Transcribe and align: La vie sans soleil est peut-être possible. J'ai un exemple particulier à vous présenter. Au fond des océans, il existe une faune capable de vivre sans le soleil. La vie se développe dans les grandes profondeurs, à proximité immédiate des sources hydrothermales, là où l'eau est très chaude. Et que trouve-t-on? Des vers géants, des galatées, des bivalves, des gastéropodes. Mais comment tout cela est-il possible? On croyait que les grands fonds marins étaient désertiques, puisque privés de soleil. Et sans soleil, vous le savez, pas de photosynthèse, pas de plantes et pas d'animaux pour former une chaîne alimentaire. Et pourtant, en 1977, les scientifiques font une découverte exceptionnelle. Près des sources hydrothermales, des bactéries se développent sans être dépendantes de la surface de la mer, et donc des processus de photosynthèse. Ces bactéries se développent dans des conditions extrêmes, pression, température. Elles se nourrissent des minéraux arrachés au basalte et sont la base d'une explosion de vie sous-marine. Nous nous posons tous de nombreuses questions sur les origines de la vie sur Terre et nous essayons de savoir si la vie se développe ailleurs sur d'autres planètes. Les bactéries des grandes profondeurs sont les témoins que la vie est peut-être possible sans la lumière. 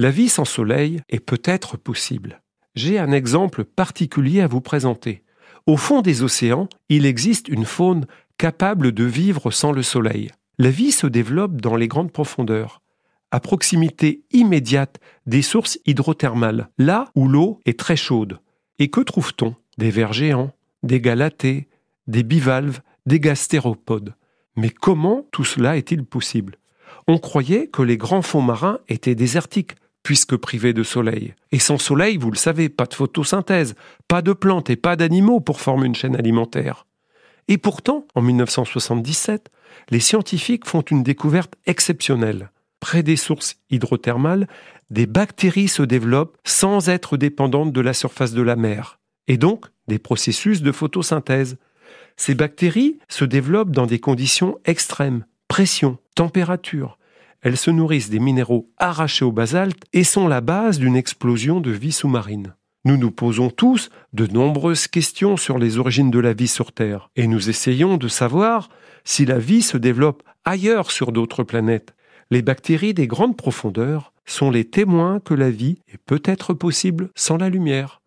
La 0.00 0.12
vie 0.12 0.28
sans 0.28 0.44
soleil 0.44 1.00
est 1.08 1.18
peut-être 1.18 1.76
possible. 1.76 2.40
J'ai 2.76 3.00
un 3.00 3.10
exemple 3.10 3.64
particulier 3.64 4.40
à 4.40 4.46
vous 4.46 4.60
présenter. 4.60 5.24
Au 5.66 5.76
fond 5.76 6.02
des 6.02 6.22
océans, 6.22 6.68
il 6.88 7.04
existe 7.04 7.48
une 7.48 7.64
faune 7.64 8.06
capable 8.36 8.92
de 8.92 9.02
vivre 9.02 9.50
sans 9.50 9.72
le 9.72 9.82
soleil. 9.82 10.30
La 10.56 10.70
vie 10.70 10.92
se 10.92 11.08
développe 11.08 11.60
dans 11.60 11.74
les 11.74 11.88
grandes 11.88 12.12
profondeurs, 12.12 12.80
à 13.32 13.40
proximité 13.40 14.22
immédiate 14.30 15.00
des 15.26 15.42
sources 15.42 15.80
hydrothermales, 15.84 16.68
là 16.78 17.10
où 17.16 17.26
l'eau 17.26 17.58
est 17.66 17.76
très 17.76 17.96
chaude. 17.96 18.38
Et 18.78 18.90
que 18.90 19.00
trouve-t-on? 19.00 19.56
Des 19.78 19.90
vers 19.90 20.12
géants, 20.12 20.52
des 20.84 21.00
galatées, 21.00 21.66
des 22.06 22.22
bivalves, 22.22 22.82
des 23.06 23.18
gastéropodes. 23.18 24.14
Mais 24.54 24.70
comment 24.70 25.26
tout 25.32 25.44
cela 25.44 25.76
est-il 25.76 26.04
possible? 26.04 26.54
On 27.08 27.18
croyait 27.18 27.66
que 27.66 27.82
les 27.82 27.96
grands 27.96 28.22
fonds 28.22 28.42
marins 28.42 28.78
étaient 28.86 29.16
désertiques, 29.16 29.74
puisque 30.02 30.36
privés 30.36 30.72
de 30.72 30.82
soleil. 30.82 31.34
Et 31.52 31.58
sans 31.58 31.78
soleil, 31.78 32.16
vous 32.16 32.30
le 32.30 32.36
savez, 32.36 32.68
pas 32.68 32.86
de 32.86 32.94
photosynthèse, 32.94 33.74
pas 34.06 34.22
de 34.22 34.32
plantes 34.32 34.70
et 34.70 34.76
pas 34.76 34.96
d'animaux 34.96 35.40
pour 35.40 35.60
former 35.60 35.86
une 35.86 35.94
chaîne 35.94 36.16
alimentaire. 36.16 36.86
Et 37.48 37.58
pourtant, 37.58 38.06
en 38.14 38.22
1977, 38.22 39.50
les 39.90 40.00
scientifiques 40.00 40.66
font 40.66 40.82
une 40.82 41.02
découverte 41.02 41.54
exceptionnelle. 41.66 42.50
Près 42.80 43.02
des 43.02 43.16
sources 43.16 43.56
hydrothermales, 43.70 44.46
des 44.90 45.06
bactéries 45.06 45.68
se 45.68 45.82
développent 45.82 46.36
sans 46.44 46.88
être 46.88 47.16
dépendantes 47.16 47.72
de 47.72 47.80
la 47.80 47.92
surface 47.92 48.32
de 48.32 48.42
la 48.42 48.56
mer, 48.56 48.98
et 49.26 49.36
donc 49.36 49.66
des 49.88 49.98
processus 49.98 50.62
de 50.62 50.72
photosynthèse. 50.72 51.58
Ces 52.16 52.34
bactéries 52.34 52.98
se 53.08 53.24
développent 53.24 53.72
dans 53.72 53.86
des 53.86 53.98
conditions 53.98 54.58
extrêmes, 54.64 55.24
pression, 55.48 55.98
température. 56.14 56.97
Elles 57.40 57.56
se 57.56 57.70
nourrissent 57.70 58.10
des 58.10 58.18
minéraux 58.18 58.70
arrachés 58.78 59.24
au 59.24 59.32
basalte 59.32 59.84
et 59.92 60.04
sont 60.04 60.28
la 60.28 60.40
base 60.40 60.78
d'une 60.78 60.96
explosion 60.96 61.60
de 61.60 61.70
vie 61.70 61.92
sous-marine. 61.92 62.54
Nous 62.84 62.96
nous 62.96 63.10
posons 63.10 63.50
tous 63.50 63.90
de 64.12 64.26
nombreuses 64.26 64.88
questions 64.88 65.36
sur 65.36 65.58
les 65.58 65.78
origines 65.78 66.10
de 66.10 66.18
la 66.18 66.32
vie 66.32 66.48
sur 66.48 66.72
Terre 66.72 67.10
et 67.16 67.26
nous 67.26 67.48
essayons 67.48 67.96
de 67.96 68.08
savoir 68.08 68.70
si 69.04 69.24
la 69.24 69.38
vie 69.38 69.62
se 69.62 69.76
développe 69.76 70.22
ailleurs 70.44 70.90
sur 70.90 71.12
d'autres 71.12 71.44
planètes. 71.44 71.94
Les 72.30 72.42
bactéries 72.42 72.94
des 72.94 73.06
grandes 73.06 73.36
profondeurs 73.36 74.12
sont 74.26 74.50
les 74.50 74.64
témoins 74.64 75.20
que 75.20 75.34
la 75.34 75.50
vie 75.50 75.78
est 75.92 75.98
peut-être 75.98 76.54
possible 76.54 77.10
sans 77.14 77.36
la 77.36 77.48
lumière. 77.48 78.00